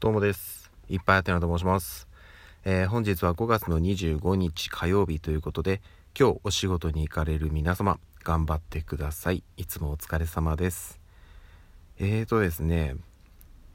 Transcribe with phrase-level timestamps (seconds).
[0.00, 0.70] どうもです。
[0.88, 2.06] いっぱいあてなと申します。
[2.64, 5.80] えー本日は5月の25日火曜日ということで、
[6.16, 9.42] 今日お仕事に行かれる皆様、頑張ってください。
[9.56, 11.00] いつもお疲れ様です。
[11.98, 12.94] えーとですね、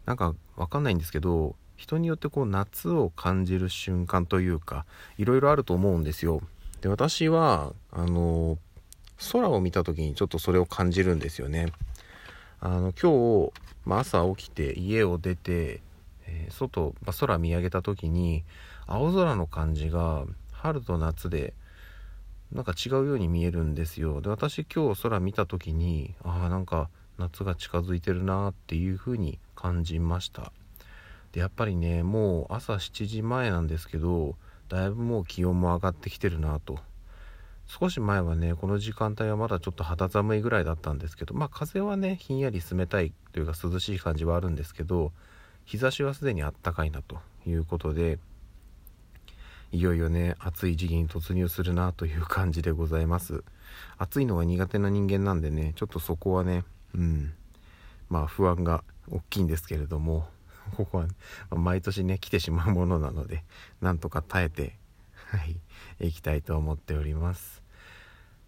[0.05, 4.85] なんかわかんないんですけど、人によってこう夏を感じる瞬間というか、
[5.17, 6.40] いろいろあると思うんですよ。
[6.79, 8.58] で、私は、あの、
[9.33, 11.74] 空を見た時にちょっとそれを感じるんですよね。
[12.62, 13.51] あの今日、
[13.83, 15.81] まあ、朝起きて家を出て、
[16.50, 18.44] 外、まあ、空見上げた時に
[18.88, 21.54] 青空の感じが春と夏で
[22.52, 24.22] なんか違うように見えるんですよ。
[24.22, 30.52] で私今日空見た時にああなんか夏が近づいてるなっていう風に感じました。
[31.32, 34.36] でやっぱりねもう朝7時前なんですけど
[34.70, 36.80] だいぶもう気温も上がってきてるなと。
[37.66, 45.12] 少し前はねこの時間帯はまだちょっと肌寒いぐらいだったんですけどまあ風はねひんやり冷たいというか涼しい感じはあるんですけど
[45.66, 48.20] 日差しはすでにあったかいなということで
[49.71, 53.43] いよいよね暑い時期に突入するなという感じでございます。
[53.98, 57.34] 暑いのが苦手な人間なんでねちょっとそこはねうん。
[58.07, 60.27] まあ不安が大きいんですけれども
[60.77, 61.12] ここは、ま
[61.51, 63.43] あ毎年ね来てしまうものなので
[63.82, 64.77] なんとか耐えて
[65.31, 65.59] はい
[65.99, 67.62] 行きたいと思っております。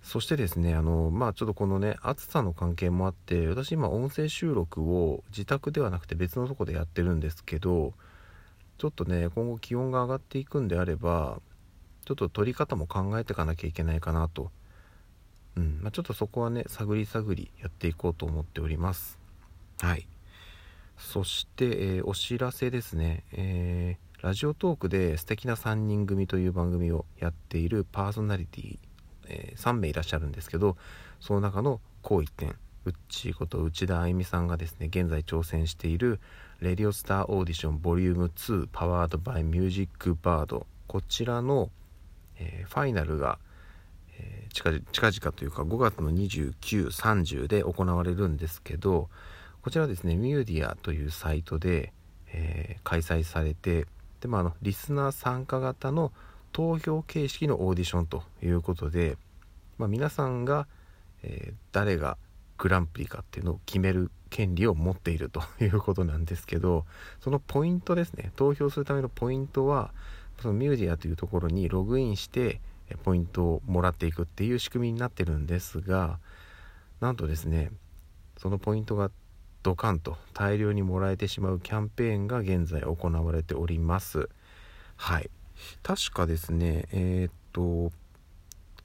[0.06, 7.94] そしてですねあのまあちょっとこのね暑さの関係もあって私今音声収録を自宅ではなくて別のとこでやってるんですけど
[8.78, 11.42] ちょっとね今後気温が上がっていくんであれば
[12.06, 14.52] ちょっと取り方も考えていかなきゃいけないかなと。
[15.56, 19.18] うんまあ、ちょっとそこはね探り探りやっていこうと思っております。
[19.80, 20.08] はい。
[21.00, 28.80] そして、えーお知らせですね、えーラジオトークで素敵な3人組という番組をやっているパーソナリティ、
[29.28, 30.78] えー3名いらっしゃるんですけど
[31.20, 36.20] その中のこう一点うっちーこと内田あゆみさんがですね現在挑戦している
[36.62, 40.68] 「レディオスターオーディションボリューム2パワードバイミュージックバード。
[40.88, 41.70] こちらの、
[42.38, 43.40] えーファイナルが、
[44.18, 49.10] えー近々近々というか5月の2930で行われるんですけど
[49.62, 51.92] こちらですねミューディアというサイトで、
[52.28, 53.86] えー開催されて
[54.22, 56.14] で、まあ、あのリスナー参加型の
[56.56, 59.18] 投票形式のオーディションということで、
[59.78, 60.68] まあ、皆さんが、
[61.22, 62.18] えー誰が
[62.58, 66.86] グランプリかっていうのを決める権利を持っているということなんですけど
[67.20, 68.32] そのポイントですね。
[68.38, 69.92] 投票するためのポイントは
[70.42, 72.62] そのミューディアというところにログインして
[73.04, 76.20] ポイントをもらっていくっていう仕組みになってるんですが
[77.02, 77.72] なんとですね
[78.38, 79.12] そのポイントが
[79.64, 84.30] ドカンと大量にもらえてしまうキャンペーンが現在行われております。
[84.96, 85.30] はい。
[85.84, 87.92] 確かですねえーっと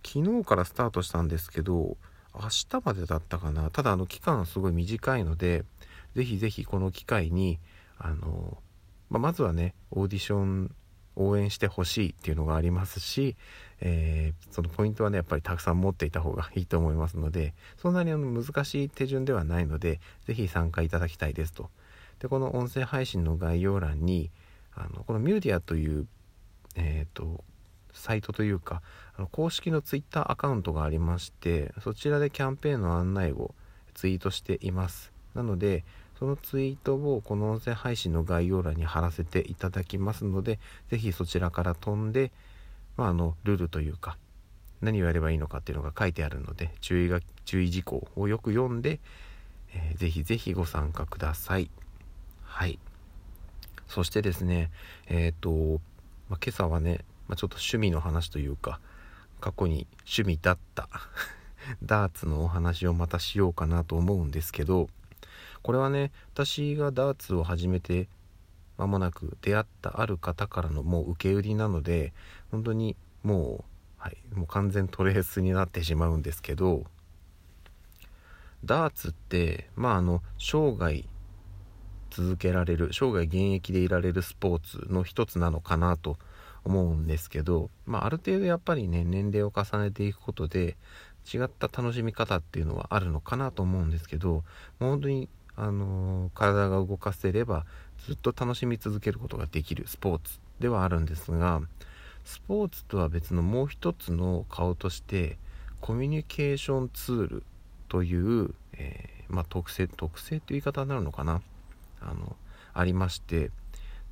[0.04, 1.96] 昨日からスタートしたんですけど
[2.34, 3.70] 明日までだったかな。
[3.70, 5.64] ただあの期間すごい短いので
[6.14, 7.58] ぜひぜひこの機会に
[7.98, 8.58] あの、
[9.08, 10.74] まあまずはねオーディション
[11.16, 13.36] 応援してほしいっていうのがありますし、
[13.80, 21.68] えーそのポイントはねやっぱりたくさん持っていた方がいいと思いますのでそんなにあの難しい手順ではないのでぜひ参加いただきたいですと。
[22.20, 24.30] でこの音声配信の概要欄に
[24.74, 26.06] あのこのミューディアという
[26.76, 27.44] えっ、と
[27.92, 28.82] サイトというか
[29.16, 33.54] あの公式のツイッターアカウントがありましてそちらでキャンペーンの案内を
[33.94, 35.12] ツイートしています。
[35.34, 35.84] なので
[36.18, 40.58] そのツイートをこの音声配信の概要欄に貼らせていただきますので
[40.90, 42.30] ぜひそちらから飛んで、
[42.98, 44.18] まあ、あのルールというか
[44.82, 49.00] 何をやればいいのかっていうのが書いてあるので注意が注意事項をよく読んで、
[49.74, 51.70] えーぜひぜひご参加ください。
[52.42, 52.78] はい。
[53.86, 54.70] そしてですね
[55.08, 55.80] えっ、と、
[56.30, 58.80] まあ、今朝はね、まあ、ちょっと趣味の話というか
[59.40, 60.88] 過去に趣味だった
[61.82, 64.88] ダーツのお話をまたしようかなと思うんですけど
[65.62, 68.08] これはね私がダーツを始めて
[68.78, 72.14] 間もなく出会ったある方からのもう受け売りなので
[72.50, 73.64] 本当にも
[73.98, 76.84] う,、はい、もう完全トレースになってしまうんですけど
[78.64, 81.04] ダーツってまああの生涯
[82.10, 86.18] 続けられる生涯現役でいられるスポーツの一つなのかなと
[86.64, 90.76] 思うんですけど、まあ、ある程度やっぱりね年齢を重ねていくことで
[91.32, 94.44] 違った楽しみ方っていうのはあるのかなと思うんですけど
[94.78, 97.66] 本当に、あの体が動かせれば
[98.06, 101.60] ずっと楽しみ続けることができるスポーツではあるんですが
[102.24, 105.36] スポーツとは別のもう一つの顔として
[105.80, 107.42] コミュニケーションツール
[107.88, 111.42] という、えーまあ、特性特性という言い方になるのかな。
[112.00, 112.36] あの
[112.72, 113.50] ありまして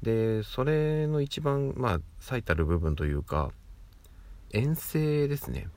[0.03, 3.51] でそれの一番まあ最たる部分というか
[4.53, 5.69] 遠征ですね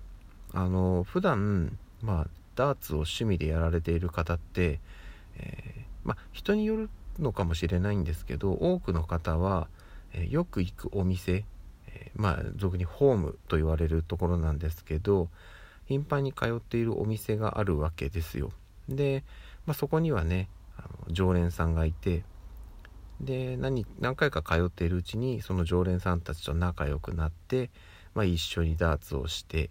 [0.54, 4.80] あの普段まあダーツを趣味でやられている方って、
[5.38, 9.68] えーまあ人によるのかもしれないんですけど多くの方は、
[10.14, 11.46] えよく行くお店、
[11.88, 15.30] えまあ俗にホームと言われるところなんですけど
[15.86, 18.52] 頻繁に通っているお店があるわけですよ。
[18.90, 19.24] で、
[19.66, 20.50] まあ、そこにはね
[21.12, 22.24] 常連さんがいて
[23.20, 27.70] で何何回か通っているうちにその常連さんたちと仲良くなって、
[28.14, 29.70] まあ、一緒にダーツをして、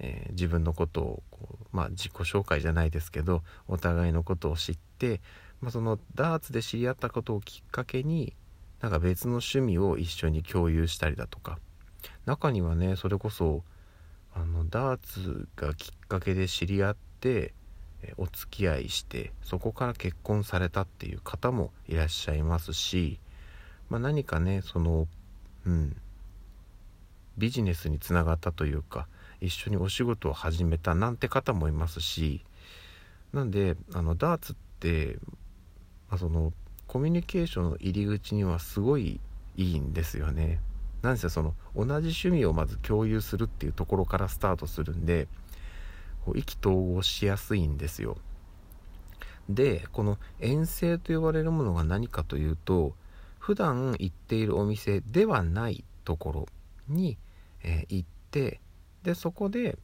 [0.00, 5.20] えー、自分のことをこ、まあ、自己紹介じゃないですけどお互いのことを知って、
[5.60, 8.34] まあ、そのダーツで知り合ったことをきっかけに
[8.80, 11.58] なんか別の趣味を一緒に共有したりだとか。
[12.26, 13.64] 中にはねそれこそ
[14.34, 17.54] あのダーツがきっかけで知り合って
[18.16, 23.18] お付き合いしてそこから結婚されたっていう方もいらっしゃいますし、
[23.90, 25.06] まあ、何かねその
[25.66, 25.96] うん
[27.36, 29.06] ビジネスにつながったというか
[29.40, 32.44] 一緒にお仕事を始めたなんて方もいますし
[33.32, 35.18] なんであのダーツって、
[36.08, 36.52] まあ、その
[36.86, 39.20] コミュニケーションの入り口にはすごい
[39.56, 40.60] いいんですよね。
[41.02, 45.28] なんせその同じ趣味をまず共有するっていうところからスタートするんで
[46.24, 48.16] こう意気投合しやすいんですよ。
[49.48, 52.94] でこの遠征と呼ばれるものが何かというと
[53.38, 56.46] 普段行っているお店ではないところ
[56.88, 57.16] に、
[57.62, 58.60] えー、行って
[59.02, 59.78] でそこで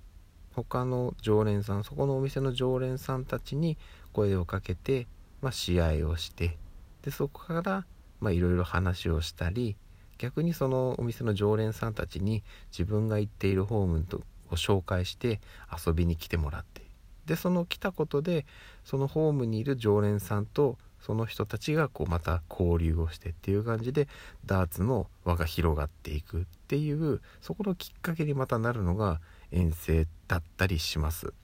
[0.55, 3.79] 他の常連さんそこのお店の常連さんたちに
[4.13, 5.07] 声をかけて、
[5.41, 6.59] まあ、試合をして
[7.03, 7.87] でそこから
[8.31, 9.77] いろいろ話をしたり
[10.19, 15.41] 逆にそのお店の常連さんたちに自分が行っているホームとを紹介して
[15.87, 16.83] 遊びに来てもらって
[17.27, 18.45] でその来たことで
[18.85, 24.09] そのホームにいる常連さんとその人たちがこうまた交流をしてっていう感じで
[24.47, 29.21] ダーツの輪が広がっていくっていうそこのきっかけにまたなるのが
[29.53, 31.35] 遠征だったりします。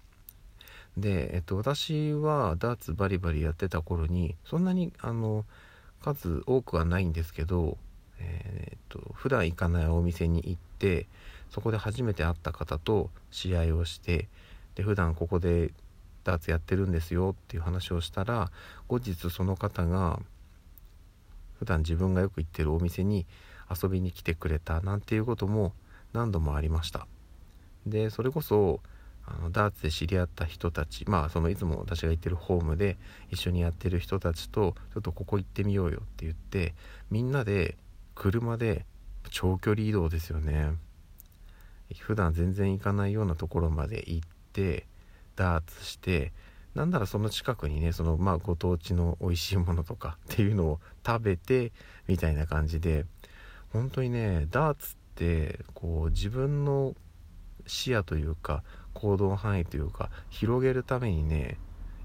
[0.96, 5.44] で、えっと、私はダーツバリバリやってた頃にそんなにあの
[6.02, 7.76] 数多くはないんですけど
[8.18, 11.06] えー、っと普段行かないお店に行って
[11.50, 14.28] そこで初めて会った方と試合をして
[14.74, 15.72] で普段ここで
[16.24, 18.50] ダーツやってるんですよっていう話をしたら
[18.88, 20.20] 後日その方が
[21.58, 23.26] 普段自分がよく行ってるお店に
[23.70, 25.72] 遊びに来てくれたなんていうことも
[26.12, 27.06] 何度もありました。
[27.86, 28.80] でそれこそ
[29.26, 32.98] あのダーツで知り合った人たちまあそのいつも私が行ってるホームで
[33.30, 36.74] 一緒にやってる人たちとちょっとここ行ってみようよって言って
[37.10, 37.76] みんなで
[38.14, 38.84] 車で
[39.30, 40.72] 長距離移動ですよね。
[41.98, 44.86] 普段全然行かないようなところまで行って
[45.36, 46.32] ダーツして
[46.74, 51.72] なんならその近くにねそのまあご当地の美味しいものとか っていうのを食べて
[52.06, 53.06] みたいな感じで
[53.72, 56.94] 本当にねダーツってこう自分の
[57.66, 58.62] 視野というか
[58.94, 61.58] 行動範囲というか広げるためにね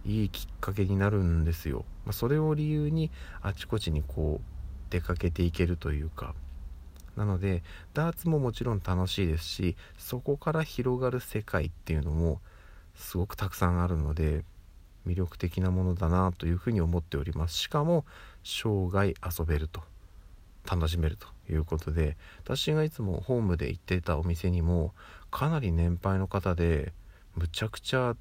[0.06, 3.12] いいきっかけになるんですよ、まあ、それを理由に
[3.42, 6.36] あちこちにこう出かけていけるというか
[7.16, 7.64] なので
[7.94, 12.42] ダーツももちろん楽しいですしそこから広がる世界っていうのも
[12.96, 14.44] すごくたくさんあるので
[15.08, 17.56] 魅力的なものだなというふうに思っております。
[17.56, 18.06] しかも
[18.44, 19.82] 生涯遊べると
[20.70, 24.94] 楽しめるということで私がいつもホームで行ってたお店にも
[25.30, 26.92] かなり年配の方で
[27.36, 28.16] むちゃくちゃ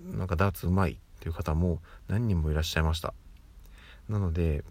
[0.00, 3.14] なんかダーツうまいっていう方も何人もいらっしゃいました。
[4.08, 4.64] なので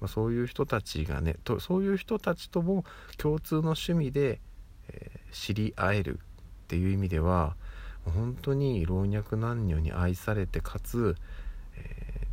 [0.00, 2.84] まあ、そういう人たちがねとそういう人たちとも
[3.16, 4.40] 共通の趣味で、
[4.88, 7.56] えー、知り合えるっていう意味では
[8.04, 11.16] 本当に老若男女に愛されてかつ、
[11.76, 12.26] えー、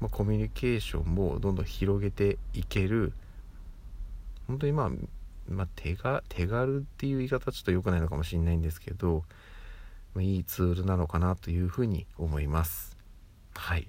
[0.00, 3.12] まあ、コミュニケーションもどんどん広げていける
[4.46, 4.90] 本当にまあ、
[5.48, 9.24] まあ、手が手軽っていう言い方ちょっと良くないのかもしれないんですけど、
[10.14, 12.96] まあ、いいツールなのかなというふうに思います。
[13.54, 13.88] はい。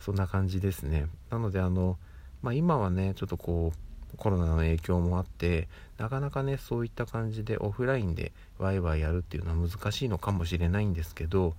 [0.00, 1.06] そんな感じですね。
[1.30, 1.98] なのであの
[2.42, 5.68] まあ、今はねちょっとこうコロナの影響もあって
[5.98, 11.54] なかなかねそういった感じでオフラインでワイワイやるっていうのは難しいのかもしれないんですけど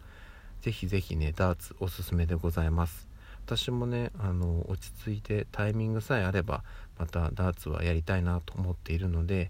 [0.62, 3.08] ぜひぜひねダーツおすすめでございます。
[3.46, 6.64] 私もねあの落ち着いてタイミングさえあれば
[7.00, 9.50] またダーツはやりたいなと思っているので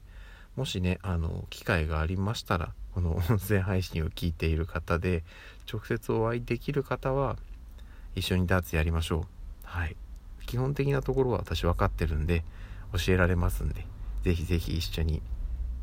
[0.55, 5.23] もしねあの機会がありましたらこの 音声配信を聞いている方で
[5.71, 7.35] 直接お会いできる方は
[8.15, 9.23] 一緒にダーツやりましょう。
[9.63, 9.97] はい。
[10.49, 12.43] 基本的なところは私分かってるんで
[12.91, 13.85] 教えられますんで
[14.23, 15.21] ぜひぜひ一緒に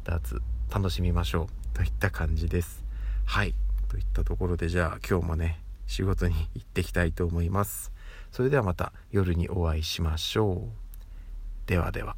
[0.03, 0.43] ダーツ
[0.75, 2.85] 楽しみましょうといった感じです。
[3.27, 3.55] はい。
[3.89, 7.93] といったところでじゃあ今日もね仕事に行ってきたいと思います。
[8.33, 11.69] それではまた夜にお会いしましょう。
[11.69, 12.17] ではでは。